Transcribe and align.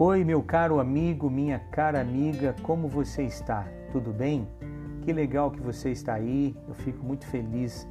Oi, 0.00 0.22
meu 0.22 0.40
caro 0.40 0.78
amigo, 0.78 1.28
minha 1.28 1.58
cara 1.58 2.00
amiga, 2.00 2.54
como 2.62 2.86
você 2.86 3.24
está? 3.24 3.66
Tudo 3.90 4.12
bem? 4.12 4.46
Que 5.02 5.12
legal 5.12 5.50
que 5.50 5.60
você 5.60 5.90
está 5.90 6.14
aí. 6.14 6.56
Eu 6.68 6.74
fico 6.74 7.04
muito 7.04 7.26
feliz 7.26 7.84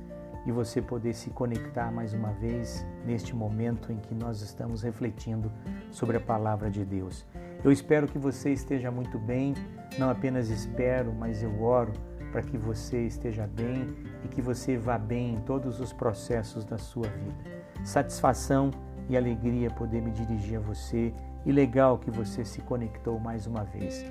de 0.45 0.51
você 0.53 0.81
poder 0.81 1.13
se 1.13 1.29
conectar 1.31 1.91
mais 1.91 2.13
uma 2.13 2.31
vez 2.31 2.87
neste 3.05 3.35
momento 3.35 3.91
em 3.91 3.97
que 3.97 4.15
nós 4.15 4.39
estamos 4.41 4.83
refletindo 4.83 5.51
sobre 5.91 6.15
a 6.15 6.21
palavra 6.21 6.71
de 6.71 6.85
Deus. 6.85 7.25
Eu 7.61 7.73
espero 7.73 8.07
que 8.07 8.17
você 8.17 8.53
esteja 8.53 8.89
muito 8.89 9.19
bem, 9.19 9.53
não 9.99 10.09
apenas 10.09 10.49
espero, 10.49 11.13
mas 11.13 11.43
eu 11.43 11.61
oro 11.61 11.91
para 12.31 12.41
que 12.41 12.57
você 12.57 13.05
esteja 13.05 13.45
bem 13.45 13.85
e 14.23 14.29
que 14.29 14.41
você 14.41 14.77
vá 14.77 14.97
bem 14.97 15.33
em 15.33 15.41
todos 15.41 15.81
os 15.81 15.91
processos 15.91 16.63
da 16.63 16.77
sua 16.77 17.09
vida. 17.09 17.35
Satisfação 17.83 18.71
e 19.09 19.17
alegria 19.17 19.69
poder 19.69 20.01
me 20.01 20.11
dirigir 20.11 20.57
a 20.57 20.61
você 20.61 21.13
e 21.45 21.51
legal 21.51 21.97
que 21.97 22.11
você 22.11 22.43
se 22.43 22.61
conectou 22.61 23.19
mais 23.19 23.47
uma 23.47 23.63
vez. 23.63 24.05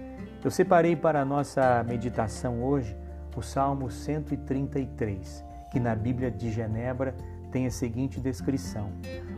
Eu 0.45 0.51
separei 0.51 0.95
para 0.95 1.21
a 1.21 1.25
nossa 1.25 1.83
meditação 1.84 2.62
hoje 2.62 2.97
o 3.37 3.43
Salmo 3.43 3.91
133, 3.91 5.45
que 5.70 5.79
na 5.79 5.95
Bíblia 5.95 6.31
de 6.31 6.51
Genebra 6.51 7.15
tem 7.53 7.67
a 7.67 7.70
seguinte 7.70 8.19
descrição: 8.19 8.91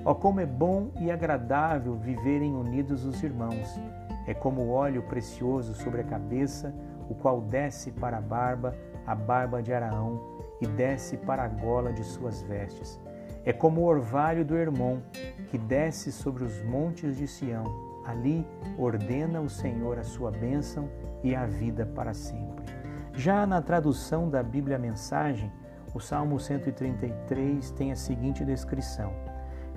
Ó, 0.04 0.12
oh, 0.12 0.14
como 0.14 0.40
é 0.40 0.46
bom 0.46 0.90
e 1.00 1.10
agradável 1.10 1.96
viverem 1.96 2.54
unidos 2.54 3.04
os 3.04 3.22
irmãos! 3.22 3.78
É 4.26 4.34
como 4.34 4.68
óleo 4.68 5.02
precioso 5.02 5.74
sobre 5.74 6.02
a 6.02 6.04
cabeça, 6.04 6.72
o 7.08 7.14
qual 7.14 7.40
desce 7.40 7.90
para 7.90 8.18
a 8.18 8.20
barba, 8.20 8.76
a 9.06 9.14
barba 9.14 9.62
de 9.62 9.72
Araão, 9.72 10.20
e 10.60 10.66
desce 10.66 11.16
para 11.16 11.42
a 11.42 11.48
gola 11.48 11.92
de 11.92 12.04
suas 12.04 12.42
vestes. 12.42 13.00
É 13.44 13.52
como 13.52 13.80
o 13.80 13.84
orvalho 13.86 14.44
do 14.44 14.56
Hermon, 14.56 14.98
que 15.50 15.56
desce 15.56 16.12
sobre 16.12 16.44
os 16.44 16.62
montes 16.62 17.16
de 17.16 17.26
Sião 17.26 17.87
Ali 18.08 18.46
ordena 18.78 19.38
o 19.38 19.50
Senhor 19.50 19.98
a 19.98 20.02
sua 20.02 20.30
bênção 20.30 20.88
e 21.22 21.36
a 21.36 21.44
vida 21.44 21.84
para 21.84 22.14
sempre. 22.14 22.64
Já 23.12 23.46
na 23.46 23.60
tradução 23.60 24.30
da 24.30 24.42
Bíblia 24.42 24.78
Mensagem, 24.78 25.52
o 25.94 26.00
Salmo 26.00 26.40
133 26.40 27.70
tem 27.72 27.92
a 27.92 27.96
seguinte 27.96 28.46
descrição: 28.46 29.12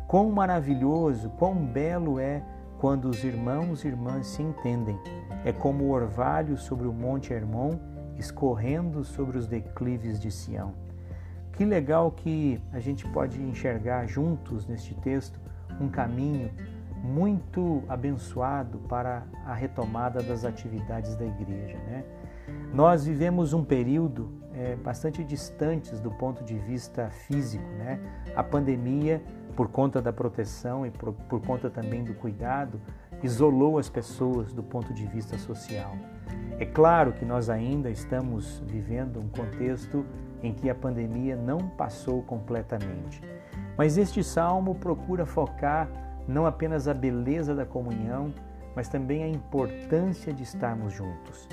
Quão 0.07 0.31
maravilhoso, 0.31 1.29
quão 1.31 1.55
belo 1.55 2.21
é 2.21 2.41
quando 2.79 3.09
os 3.09 3.21
irmãos 3.25 3.83
e 3.83 3.89
irmãs 3.89 4.27
se 4.27 4.41
entendem. 4.41 4.97
É 5.43 5.51
como 5.51 5.83
o 5.83 5.91
orvalho 5.91 6.55
sobre 6.55 6.88
o 6.88 6.93
monte 6.93 7.33
Hermon, 7.33 7.77
escorrendo 8.17 9.03
sobre 9.03 9.38
os 9.38 9.45
declives 9.45 10.17
de 10.17 10.31
Sião. 10.31 10.71
Que 11.51 11.66
legal 11.66 12.09
que 12.11 12.61
a 12.71 12.79
gente 12.79 13.05
pode 13.09 13.41
enxergar 13.41 14.07
juntos 14.07 14.66
neste 14.66 14.95
texto 14.95 15.38
um 15.81 15.89
caminho 15.89 16.49
muito 17.02 17.83
abençoado 17.88 18.80
para 18.80 19.23
a 19.45 19.53
retomada 19.53 20.21
das 20.21 20.45
atividades 20.45 21.16
da 21.16 21.25
igreja. 21.25 21.77
Né? 21.77 22.03
Nós 22.73 23.05
vivemos 23.05 23.53
um 23.53 23.63
período 23.63 24.31
é, 24.53 24.75
bastante 24.75 25.23
distantes 25.23 25.99
do 25.99 26.11
ponto 26.11 26.44
de 26.44 26.57
vista 26.57 27.09
físico. 27.09 27.66
Né? 27.77 27.99
A 28.35 28.44
pandemia, 28.44 29.22
por 29.55 29.69
conta 29.69 30.02
da 30.02 30.13
proteção 30.13 30.85
e 30.85 30.91
por, 30.91 31.13
por 31.13 31.41
conta 31.41 31.69
também 31.69 32.03
do 32.03 32.13
cuidado, 32.13 32.79
isolou 33.23 33.77
as 33.77 33.89
pessoas 33.89 34.53
do 34.53 34.63
ponto 34.63 34.94
de 34.94 35.05
vista 35.07 35.38
social. 35.38 35.95
É 36.59 36.66
claro 36.66 37.13
que 37.13 37.25
nós 37.25 37.49
ainda 37.49 37.89
estamos 37.89 38.61
vivendo 38.67 39.19
um 39.19 39.27
contexto 39.27 40.05
em 40.44 40.53
que 40.53 40.69
a 40.69 40.75
pandemia 40.75 41.35
não 41.35 41.57
passou 41.57 42.22
completamente. 42.23 43.22
Mas 43.77 43.97
este 43.97 44.23
salmo 44.23 44.75
procura 44.75 45.25
focar 45.25 45.89
não 46.27 46.45
apenas 46.45 46.88
a 46.88 46.94
beleza 46.94 47.53
da 47.55 47.66
comunhão, 47.66 48.33
mas 48.75 48.88
também 48.88 49.23
a 49.23 49.27
importância 49.27 50.33
de 50.33 50.44
estarmos 50.44 50.94
juntos. 50.94 51.47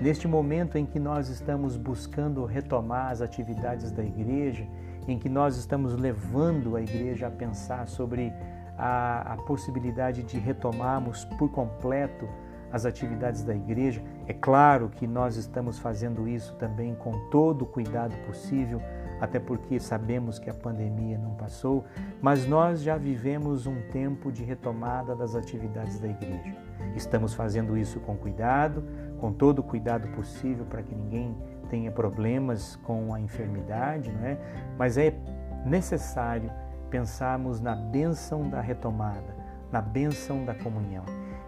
Neste 0.00 0.26
momento 0.26 0.76
em 0.76 0.84
que 0.84 0.98
nós 0.98 1.28
estamos 1.28 1.76
buscando 1.76 2.44
retomar 2.44 3.10
as 3.10 3.20
atividades 3.20 3.92
da 3.92 4.04
igreja, 4.04 4.66
em 5.08 5.18
que 5.18 5.28
nós 5.28 5.56
estamos 5.56 5.94
levando 5.94 6.76
a 6.76 6.82
igreja 6.82 7.28
a 7.28 7.30
pensar 7.30 7.86
sobre 7.86 8.32
a, 8.76 9.34
a 9.34 9.36
possibilidade 9.38 10.22
de 10.22 10.38
retomarmos 10.38 11.24
por 11.38 11.50
completo 11.50 12.28
as 12.72 12.84
atividades 12.84 13.42
da 13.42 13.54
igreja, 13.54 14.02
é 14.26 14.32
claro 14.32 14.88
que 14.88 15.06
nós 15.06 15.36
estamos 15.36 15.78
fazendo 15.78 16.28
isso 16.28 16.54
também 16.56 16.94
com 16.94 17.28
todo 17.30 17.62
o 17.62 17.66
cuidado 17.66 18.16
possível 18.26 18.80
até 19.20 19.38
porque 19.38 19.80
sabemos 19.80 20.38
que 20.38 20.50
a 20.50 20.54
pandemia 20.54 21.18
não 21.18 21.34
passou, 21.34 21.84
mas 22.20 22.46
nós 22.46 22.82
já 22.82 22.96
vivemos 22.96 23.66
um 23.66 23.80
tempo 23.90 24.30
de 24.30 24.44
retomada 24.44 25.14
das 25.14 25.34
atividades 25.34 25.98
da 25.98 26.08
igreja. 26.08 26.54
Estamos 26.94 27.34
fazendo 27.34 27.76
isso 27.76 28.00
com 28.00 28.16
cuidado, 28.16 28.84
com 29.18 29.32
todo 29.32 29.60
o 29.60 29.62
cuidado 29.62 30.06
possível 30.08 30.64
para 30.66 30.82
que 30.82 30.94
ninguém 30.94 31.36
tenha 31.70 31.90
problemas 31.90 32.76
com 32.76 33.12
a 33.14 33.20
enfermidade, 33.20 34.12
não 34.12 34.26
é? 34.26 34.38
Mas 34.78 34.98
é 34.98 35.14
necessário 35.64 36.50
pensarmos 36.90 37.60
na 37.60 37.74
bênção 37.74 38.48
da 38.48 38.60
retomada, 38.60 39.34
na 39.72 39.80
bênção 39.80 40.44
da 40.44 40.54
comunhão. 40.54 41.04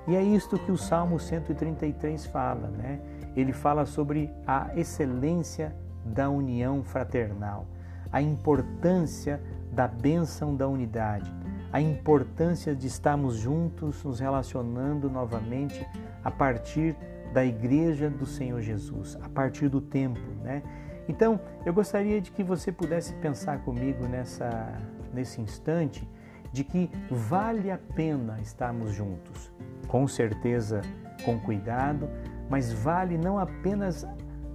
E 0.08 0.16
é 0.16 0.22
isto 0.22 0.58
que 0.58 0.72
o 0.72 0.76
Salmo 0.78 1.20
133 1.20 2.26
fala, 2.26 2.69
né? 2.69 2.98
Ele 3.36 3.52
fala 3.52 3.84
sobre 3.84 4.30
a 4.46 4.70
excelência 4.74 5.76
da 6.02 6.30
união 6.30 6.82
fraternal, 6.82 7.66
a 8.10 8.22
importância 8.22 9.38
da 9.70 9.86
bênção 9.86 10.56
da 10.56 10.66
unidade, 10.66 11.30
a 11.70 11.80
importância 11.80 12.74
de 12.74 12.86
estarmos 12.86 13.36
juntos, 13.36 14.02
nos 14.02 14.18
relacionando 14.18 15.10
novamente 15.10 15.86
a 16.24 16.30
partir 16.30 16.97
da 17.34 17.44
igreja 17.44 18.08
do 18.08 18.24
Senhor 18.24 18.62
Jesus, 18.62 19.18
a 19.22 19.28
partir 19.28 19.68
do 19.68 19.80
templo, 19.80 20.34
né? 20.42 20.62
Então, 21.06 21.38
eu 21.66 21.72
gostaria 21.72 22.18
de 22.18 22.30
que 22.30 22.42
você 22.42 22.72
pudesse 22.72 23.12
pensar 23.16 23.58
comigo 23.58 24.06
nessa 24.06 24.72
nesse 25.12 25.41
instante 25.41 26.08
de 26.52 26.64
que 26.64 26.91
vale 27.10 27.70
a 27.70 27.78
pena 27.78 28.38
estarmos 28.41 28.92
juntos. 28.92 29.52
Com 29.88 30.06
certeza, 30.06 30.82
com 31.25 31.38
cuidado, 31.41 32.09
mas 32.49 32.72
vale 32.72 33.19
não 33.19 33.38
apenas 33.38 34.06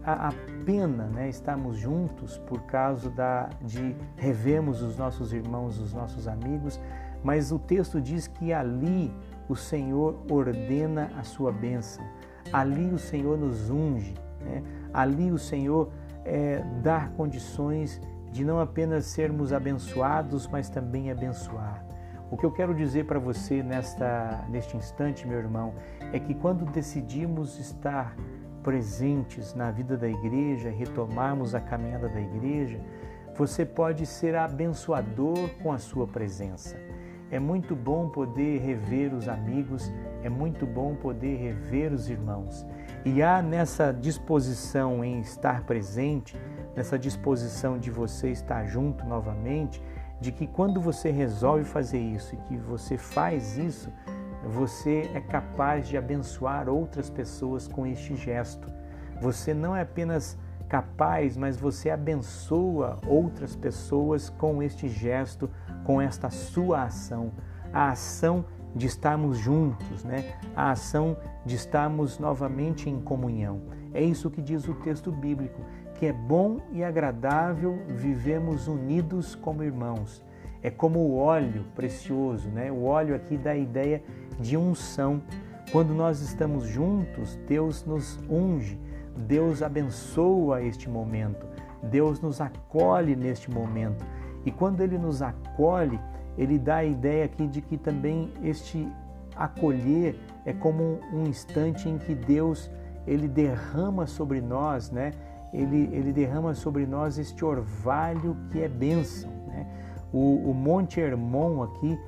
a, 0.05 0.29
a 0.29 0.33
pena 0.65 1.07
né, 1.07 1.29
estarmos 1.29 1.77
juntos 1.77 2.37
por 2.47 2.61
causa 2.63 3.09
da, 3.09 3.49
de 3.61 3.95
revermos 4.15 4.81
os 4.81 4.97
nossos 4.97 5.33
irmãos, 5.33 5.79
os 5.79 5.93
nossos 5.93 6.27
amigos, 6.27 6.79
mas 7.23 7.51
o 7.51 7.59
texto 7.59 8.01
diz 8.01 8.27
que 8.27 8.53
ali 8.53 9.13
o 9.47 9.55
Senhor 9.55 10.17
ordena 10.29 11.11
a 11.17 11.23
sua 11.23 11.51
bênção, 11.51 12.03
ali 12.51 12.93
o 12.93 12.99
Senhor 12.99 13.37
nos 13.37 13.69
unge, 13.69 14.13
né? 14.41 14.61
ali 14.93 15.31
o 15.31 15.37
Senhor 15.37 15.89
é, 16.25 16.63
dá 16.81 17.09
condições 17.15 18.01
de 18.31 18.43
não 18.43 18.59
apenas 18.59 19.05
sermos 19.05 19.53
abençoados, 19.53 20.47
mas 20.47 20.69
também 20.69 21.11
abençoar. 21.11 21.85
O 22.33 22.35
que 22.35 22.47
eu 22.47 22.51
quero 22.51 22.73
dizer 22.73 23.05
para 23.05 23.19
você 23.19 23.61
nesta, 23.61 24.43
neste 24.49 24.75
instante, 24.75 25.27
meu 25.27 25.37
irmão, 25.37 25.75
é 26.11 26.19
que 26.19 26.33
quando 26.33 26.65
decidimos 26.65 27.59
estar 27.59 28.15
presentes 28.63 29.53
na 29.53 29.69
vida 29.69 29.95
da 29.95 30.09
igreja, 30.09 30.71
retomarmos 30.71 31.53
a 31.53 31.61
caminhada 31.61 32.09
da 32.09 32.19
igreja, 32.19 32.81
você 33.37 33.63
pode 33.63 34.07
ser 34.07 34.33
abençoador 34.35 35.47
com 35.61 35.71
a 35.71 35.77
sua 35.77 36.07
presença. 36.07 36.75
É 37.29 37.37
muito 37.37 37.75
bom 37.75 38.09
poder 38.09 38.61
rever 38.61 39.13
os 39.13 39.27
amigos, 39.29 39.93
é 40.23 40.29
muito 40.29 40.65
bom 40.65 40.95
poder 40.95 41.35
rever 41.35 41.93
os 41.93 42.09
irmãos. 42.09 42.65
E 43.05 43.21
há 43.21 43.43
nessa 43.43 43.91
disposição 43.93 45.05
em 45.05 45.19
estar 45.19 45.65
presente, 45.65 46.35
nessa 46.75 46.97
disposição 46.97 47.77
de 47.77 47.91
você 47.91 48.31
estar 48.31 48.65
junto 48.65 49.05
novamente, 49.05 49.79
de 50.19 50.31
que 50.31 50.47
quando 50.47 50.79
você 50.79 51.11
resolve 51.11 51.63
fazer 51.63 51.99
isso 51.99 52.35
e 52.35 52.37
que 52.37 52.57
você 52.57 52.97
faz 52.97 53.57
isso, 53.57 53.91
você 54.45 55.09
é 55.13 55.21
capaz 55.21 55.87
de 55.87 55.97
abençoar 55.97 56.67
outras 56.69 57.09
pessoas 57.09 57.67
com 57.67 57.85
este 57.85 58.15
gesto. 58.15 58.67
Você 59.21 59.53
não 59.53 59.75
é 59.75 59.81
apenas 59.81 60.37
capaz, 60.67 61.37
mas 61.37 61.55
você 61.55 61.89
abençoa 61.89 62.99
outras 63.07 63.55
pessoas 63.55 64.29
com 64.29 64.61
este 64.61 64.89
gesto, 64.89 65.49
com 65.83 66.01
esta 66.01 66.29
sua 66.29 66.83
ação. 66.83 67.31
A 67.71 67.89
ação 67.91 68.45
de 68.75 68.87
estarmos 68.87 69.37
juntos, 69.37 70.03
né? 70.03 70.35
A 70.55 70.71
ação 70.71 71.15
de 71.45 71.55
estarmos 71.55 72.17
novamente 72.17 72.89
em 72.89 72.99
comunhão. 72.99 73.61
É 73.93 74.01
isso 74.01 74.31
que 74.31 74.41
diz 74.41 74.67
o 74.67 74.73
texto 74.73 75.11
bíblico, 75.11 75.61
que 76.03 76.07
é 76.07 76.11
bom 76.11 76.59
e 76.73 76.83
agradável 76.83 77.79
vivemos 77.87 78.67
unidos 78.67 79.35
como 79.35 79.63
irmãos. 79.63 80.21
É 80.61 80.69
como 80.69 80.99
o 80.99 81.15
óleo 81.15 81.63
precioso, 81.73 82.49
né? 82.49 82.69
O 82.69 82.83
óleo 82.83 83.15
aqui 83.15 83.37
dá 83.37 83.51
a 83.51 83.55
ideia 83.55 84.03
de 84.37 84.57
unção. 84.57 85.21
Quando 85.71 85.93
nós 85.93 86.19
estamos 86.19 86.65
juntos, 86.65 87.39
Deus 87.47 87.85
nos 87.85 88.19
unge, 88.29 88.77
Deus 89.15 89.63
abençoa 89.63 90.61
este 90.61 90.89
momento, 90.89 91.47
Deus 91.83 92.19
nos 92.19 92.41
acolhe 92.41 93.15
neste 93.15 93.49
momento. 93.49 94.05
E 94.45 94.51
quando 94.51 94.81
Ele 94.81 94.97
nos 94.97 95.21
acolhe, 95.21 95.97
Ele 96.37 96.59
dá 96.59 96.77
a 96.77 96.85
ideia 96.85 97.23
aqui 97.23 97.47
de 97.47 97.61
que 97.61 97.77
também 97.77 98.29
este 98.43 98.85
acolher 99.37 100.19
é 100.45 100.51
como 100.51 100.99
um 101.13 101.23
instante 101.27 101.87
em 101.87 101.97
que 101.97 102.13
Deus 102.13 102.69
ele 103.05 103.27
derrama 103.27 104.07
sobre 104.07 104.41
nós, 104.41 104.89
né? 104.89 105.11
Ele, 105.53 105.89
ele 105.91 106.11
derrama 106.11 106.53
sobre 106.53 106.85
nós 106.85 107.17
este 107.17 107.45
orvalho 107.45 108.35
que 108.51 108.61
é 108.61 108.67
bênção. 108.67 109.29
Né? 109.47 109.67
O, 110.11 110.49
o 110.49 110.53
Monte 110.53 110.99
Hermon 110.99 111.63
aqui 111.63 111.99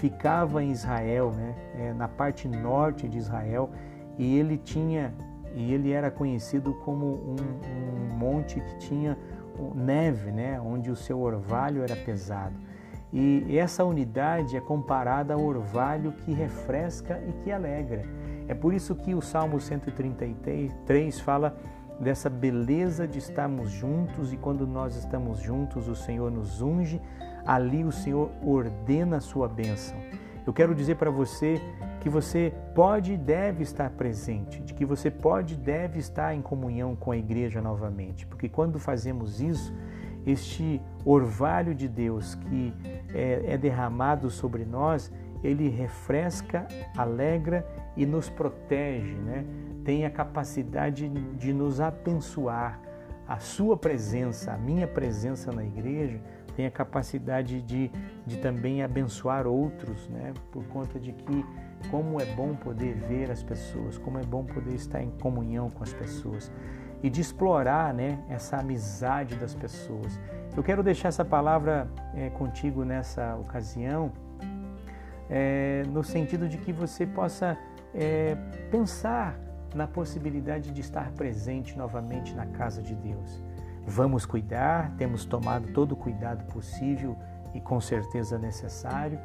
ficava 0.00 0.62
em 0.62 0.70
Israel, 0.70 1.32
né? 1.32 1.54
É, 1.74 1.92
na 1.92 2.08
parte 2.08 2.46
norte 2.48 3.08
de 3.08 3.18
Israel, 3.18 3.70
e 4.16 4.38
ele 4.38 4.56
tinha 4.56 5.12
e 5.54 5.74
ele 5.74 5.92
era 5.92 6.10
conhecido 6.10 6.72
como 6.84 7.06
um, 7.06 7.36
um 7.36 8.16
monte 8.16 8.58
que 8.58 8.78
tinha 8.78 9.18
neve, 9.74 10.30
né? 10.30 10.60
Onde 10.60 10.90
o 10.90 10.96
seu 10.96 11.20
orvalho 11.20 11.82
era 11.82 11.94
pesado. 11.94 12.54
E 13.12 13.58
essa 13.58 13.84
unidade 13.84 14.56
é 14.56 14.60
comparada 14.60 15.34
ao 15.34 15.42
orvalho 15.42 16.12
que 16.12 16.32
refresca 16.32 17.22
e 17.28 17.32
que 17.42 17.52
alegra. 17.52 18.02
É 18.48 18.54
por 18.54 18.72
isso 18.72 18.94
que 18.94 19.14
o 19.14 19.20
Salmo 19.20 19.60
133 19.60 21.20
fala 21.20 21.54
dessa 22.02 22.28
beleza 22.28 23.06
de 23.06 23.18
estarmos 23.18 23.70
juntos 23.70 24.32
e 24.32 24.36
quando 24.36 24.66
nós 24.66 24.96
estamos 24.96 25.40
juntos, 25.40 25.88
o 25.88 25.94
Senhor 25.94 26.30
nos 26.30 26.60
unge, 26.60 27.00
ali 27.46 27.84
o 27.84 27.92
Senhor 27.92 28.30
ordena 28.44 29.18
a 29.18 29.20
sua 29.20 29.48
bênção. 29.48 29.96
Eu 30.44 30.52
quero 30.52 30.74
dizer 30.74 30.96
para 30.96 31.10
você 31.10 31.62
que 32.00 32.08
você 32.08 32.52
pode 32.74 33.12
e 33.12 33.16
deve 33.16 33.62
estar 33.62 33.88
presente, 33.90 34.60
de 34.60 34.74
que 34.74 34.84
você 34.84 35.08
pode 35.08 35.54
e 35.54 35.56
deve 35.56 36.00
estar 36.00 36.34
em 36.34 36.42
comunhão 36.42 36.96
com 36.96 37.12
a 37.12 37.16
igreja 37.16 37.62
novamente, 37.62 38.26
porque 38.26 38.48
quando 38.48 38.80
fazemos 38.80 39.40
isso, 39.40 39.72
este 40.26 40.80
orvalho 41.04 41.74
de 41.74 41.86
Deus 41.88 42.34
que 42.34 42.74
é, 43.14 43.54
é 43.54 43.56
derramado 43.56 44.28
sobre 44.30 44.64
nós, 44.64 45.12
ele 45.42 45.68
refresca, 45.68 46.66
alegra 46.96 47.66
e 47.96 48.06
nos 48.06 48.30
protege, 48.30 49.14
né? 49.14 49.44
tem 49.84 50.04
a 50.04 50.10
capacidade 50.10 51.08
de 51.08 51.52
nos 51.52 51.80
abençoar. 51.80 52.80
A 53.26 53.38
sua 53.38 53.76
presença, 53.76 54.52
a 54.52 54.58
minha 54.58 54.86
presença 54.86 55.50
na 55.52 55.64
igreja, 55.64 56.20
tem 56.54 56.66
a 56.66 56.70
capacidade 56.70 57.62
de, 57.62 57.90
de 58.26 58.36
também 58.38 58.82
abençoar 58.82 59.46
outros, 59.46 60.08
né? 60.08 60.32
por 60.50 60.64
conta 60.66 61.00
de 61.00 61.12
que 61.12 61.44
como 61.90 62.20
é 62.20 62.26
bom 62.34 62.54
poder 62.54 62.94
ver 62.94 63.30
as 63.30 63.42
pessoas, 63.42 63.98
como 63.98 64.18
é 64.18 64.24
bom 64.24 64.44
poder 64.44 64.74
estar 64.74 65.02
em 65.02 65.10
comunhão 65.10 65.70
com 65.70 65.82
as 65.82 65.92
pessoas 65.92 66.52
e 67.02 67.10
de 67.10 67.20
explorar 67.20 67.92
né, 67.92 68.22
essa 68.28 68.58
amizade 68.58 69.34
das 69.36 69.54
pessoas. 69.54 70.20
Eu 70.56 70.62
quero 70.62 70.82
deixar 70.82 71.08
essa 71.08 71.24
palavra 71.24 71.90
é, 72.14 72.30
contigo 72.30 72.84
nessa 72.84 73.36
ocasião, 73.36 74.12
é, 75.34 75.82
no 75.88 76.04
sentido 76.04 76.46
de 76.46 76.58
que 76.58 76.74
você 76.74 77.06
possa 77.06 77.56
é, 77.94 78.36
pensar 78.70 79.38
na 79.74 79.86
possibilidade 79.86 80.70
de 80.70 80.82
estar 80.82 81.10
presente 81.12 81.76
novamente 81.76 82.34
na 82.34 82.44
casa 82.44 82.82
de 82.82 82.94
Deus. 82.94 83.42
Vamos 83.86 84.26
cuidar, 84.26 84.94
temos 84.98 85.24
tomado 85.24 85.72
todo 85.72 85.92
o 85.92 85.96
cuidado 85.96 86.44
possível 86.52 87.16
e 87.54 87.60
com 87.60 87.80
certeza 87.80 88.38
necessário, 88.38 89.18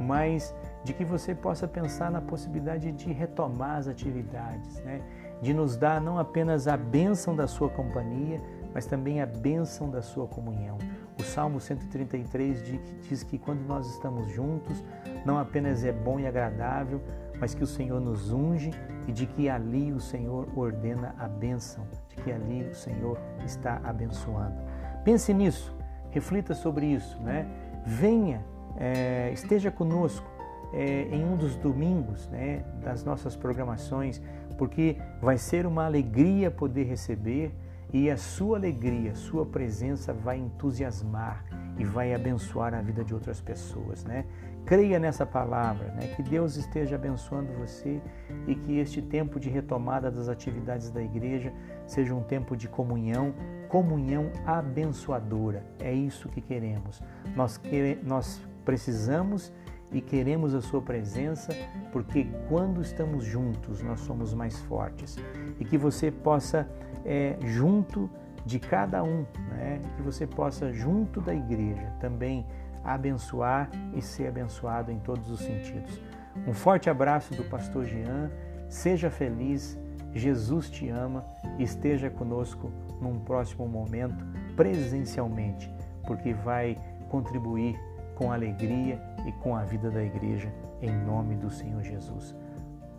mas 0.00 0.54
de 0.82 0.94
que 0.94 1.04
você 1.04 1.34
possa 1.34 1.68
pensar 1.68 2.10
na 2.10 2.22
possibilidade 2.22 2.90
de 2.90 3.12
retomar 3.12 3.76
as 3.76 3.86
atividades, 3.86 4.80
né? 4.80 5.02
de 5.42 5.52
nos 5.52 5.76
dar 5.76 6.00
não 6.00 6.18
apenas 6.18 6.68
a 6.68 6.76
bênção 6.76 7.36
da 7.36 7.46
sua 7.46 7.68
companhia, 7.68 8.40
mas 8.72 8.86
também 8.86 9.20
a 9.20 9.26
bênção 9.26 9.90
da 9.90 10.00
sua 10.00 10.26
comunhão. 10.26 10.78
O 11.18 11.22
Salmo 11.22 11.60
133 11.60 12.62
diz 13.02 13.22
que 13.22 13.38
quando 13.38 13.60
nós 13.66 13.86
estamos 13.90 14.30
juntos, 14.32 14.82
não 15.24 15.38
apenas 15.38 15.84
é 15.84 15.92
bom 15.92 16.18
e 16.18 16.26
agradável, 16.26 17.00
mas 17.38 17.54
que 17.54 17.64
o 17.64 17.66
Senhor 17.66 18.00
nos 18.00 18.32
unge 18.32 18.70
e 19.06 19.12
de 19.12 19.26
que 19.26 19.48
ali 19.48 19.92
o 19.92 20.00
Senhor 20.00 20.46
ordena 20.54 21.14
a 21.18 21.26
bênção, 21.26 21.86
de 22.08 22.16
que 22.16 22.30
ali 22.30 22.64
o 22.64 22.74
Senhor 22.74 23.18
está 23.44 23.80
abençoando. 23.82 24.56
Pense 25.04 25.32
nisso, 25.32 25.74
reflita 26.10 26.54
sobre 26.54 26.86
isso, 26.86 27.18
né? 27.22 27.46
Venha, 27.86 28.44
é, 28.76 29.30
esteja 29.32 29.70
conosco 29.70 30.30
é, 30.72 31.08
em 31.10 31.24
um 31.24 31.36
dos 31.36 31.56
domingos 31.56 32.28
né, 32.28 32.62
das 32.82 33.02
nossas 33.04 33.34
programações, 33.34 34.20
porque 34.58 34.98
vai 35.20 35.38
ser 35.38 35.66
uma 35.66 35.86
alegria 35.86 36.50
poder 36.50 36.84
receber 36.84 37.54
e 37.92 38.10
a 38.10 38.16
sua 38.16 38.56
alegria, 38.56 39.14
sua 39.14 39.44
presença 39.44 40.12
vai 40.12 40.38
entusiasmar 40.38 41.44
e 41.78 41.84
vai 41.84 42.14
abençoar 42.14 42.74
a 42.74 42.80
vida 42.80 43.02
de 43.02 43.12
outras 43.14 43.40
pessoas, 43.40 44.04
né? 44.04 44.24
Creia 44.64 44.98
nessa 44.98 45.24
palavra, 45.24 45.88
né? 45.94 46.08
Que 46.14 46.22
Deus 46.22 46.56
esteja 46.56 46.96
abençoando 46.96 47.52
você 47.54 48.00
e 48.46 48.54
que 48.54 48.78
este 48.78 49.00
tempo 49.02 49.40
de 49.40 49.48
retomada 49.48 50.10
das 50.10 50.28
atividades 50.28 50.90
da 50.90 51.02
igreja 51.02 51.52
seja 51.86 52.14
um 52.14 52.22
tempo 52.22 52.56
de 52.56 52.68
comunhão, 52.68 53.34
comunhão 53.68 54.30
abençoadora. 54.46 55.64
É 55.80 55.92
isso 55.92 56.28
que 56.28 56.40
queremos. 56.40 57.02
Nós, 57.34 57.56
quere, 57.56 57.98
nós 58.04 58.40
precisamos 58.64 59.52
e 59.92 60.00
queremos 60.00 60.54
a 60.54 60.60
Sua 60.60 60.80
presença, 60.80 61.52
porque 61.92 62.28
quando 62.48 62.80
estamos 62.80 63.24
juntos 63.24 63.82
nós 63.82 64.00
somos 64.00 64.32
mais 64.32 64.58
fortes. 64.60 65.16
E 65.58 65.64
que 65.64 65.76
você 65.76 66.10
possa, 66.10 66.68
é, 67.04 67.36
junto 67.44 68.08
de 68.44 68.58
cada 68.58 69.02
um, 69.02 69.26
né, 69.50 69.80
que 69.96 70.02
você 70.02 70.26
possa, 70.26 70.72
junto 70.72 71.20
da 71.20 71.34
igreja, 71.34 71.92
também 72.00 72.46
abençoar 72.84 73.70
e 73.94 74.00
ser 74.00 74.28
abençoado 74.28 74.90
em 74.90 74.98
todos 74.98 75.30
os 75.30 75.40
sentidos. 75.40 76.00
Um 76.46 76.54
forte 76.54 76.88
abraço 76.88 77.34
do 77.34 77.44
pastor 77.44 77.84
Jean, 77.84 78.30
seja 78.68 79.10
feliz, 79.10 79.78
Jesus 80.14 80.70
te 80.70 80.88
ama 80.88 81.24
esteja 81.58 82.10
conosco 82.10 82.70
num 83.00 83.18
próximo 83.20 83.68
momento 83.68 84.24
presencialmente, 84.56 85.72
porque 86.06 86.32
vai 86.32 86.78
contribuir 87.08 87.78
com 88.20 88.30
alegria 88.30 89.00
e 89.26 89.32
com 89.32 89.56
a 89.56 89.64
vida 89.64 89.90
da 89.90 90.04
igreja, 90.04 90.52
em 90.82 90.94
nome 90.94 91.34
do 91.36 91.48
Senhor 91.48 91.82
Jesus. 91.82 92.36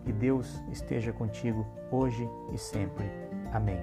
Que 0.04 0.12
Deus 0.12 0.60
esteja 0.72 1.14
contigo 1.14 1.64
hoje 1.92 2.28
e 2.52 2.58
sempre. 2.58 3.06
Amém. 3.54 3.78